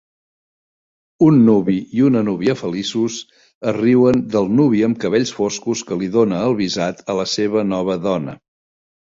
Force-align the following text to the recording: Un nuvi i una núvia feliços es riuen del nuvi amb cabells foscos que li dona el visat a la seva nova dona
Un 1.25 1.35
nuvi 1.49 1.75
i 1.97 2.01
una 2.07 2.23
núvia 2.29 2.55
feliços 2.61 3.17
es 3.73 3.77
riuen 3.77 4.25
del 4.37 4.49
nuvi 4.61 4.83
amb 4.89 4.99
cabells 5.05 5.35
foscos 5.41 5.85
que 5.91 6.01
li 6.01 6.11
dona 6.17 6.41
el 6.49 6.59
visat 6.65 7.07
a 7.13 7.19
la 7.21 7.29
seva 7.37 7.67
nova 7.77 8.01
dona 8.09 8.37